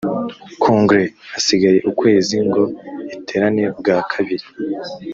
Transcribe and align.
Kongere 0.61 1.05
hasigaye 1.33 1.79
ukwezi 1.91 2.35
ngo 2.47 2.63
iterane 3.15 3.63
bwa 3.79 3.97
kabiri 4.11 4.45